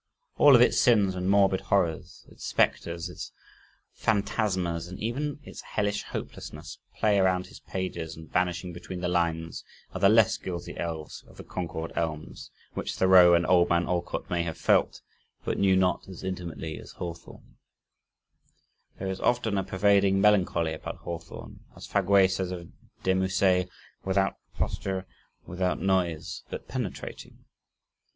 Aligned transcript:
All 0.39 0.55
of 0.55 0.63
its 0.63 0.79
sins 0.79 1.13
and 1.13 1.29
morbid 1.29 1.61
horrors, 1.61 2.25
its 2.27 2.43
specters, 2.43 3.07
its 3.07 3.31
phantasmas, 3.93 4.87
and 4.87 4.99
even 4.99 5.39
its 5.43 5.61
hellish 5.61 6.01
hopelessness 6.05 6.79
play 6.95 7.19
around 7.19 7.45
his 7.45 7.59
pages, 7.59 8.17
and 8.17 8.27
vanishing 8.27 8.73
between 8.73 9.01
the 9.01 9.07
lines 9.07 9.63
are 9.93 10.01
the 10.01 10.09
less 10.09 10.37
guilty 10.37 10.75
Elves 10.75 11.23
of 11.27 11.37
the 11.37 11.43
Concord 11.43 11.93
Elms, 11.95 12.49
which 12.73 12.95
Thoreau 12.95 13.35
and 13.35 13.45
Old 13.45 13.69
Man 13.69 13.85
Alcott 13.85 14.27
may 14.27 14.41
have 14.41 14.57
felt, 14.57 15.01
but 15.45 15.59
knew 15.59 15.75
not 15.77 16.07
as 16.07 16.23
intimately 16.23 16.79
as 16.79 16.93
Hawthorne. 16.93 17.57
There 18.97 19.07
is 19.07 19.19
often 19.21 19.55
a 19.55 19.63
pervading 19.63 20.19
melancholy 20.19 20.73
about 20.73 20.97
Hawthorne, 20.97 21.59
as 21.75 21.85
Faguet 21.85 22.31
says 22.31 22.49
of 22.49 22.71
de 23.03 23.13
Musset 23.13 23.69
"without 24.03 24.37
posture, 24.55 25.05
without 25.45 25.79
noise 25.79 26.41
but 26.49 26.67
penetrating." 26.67 27.45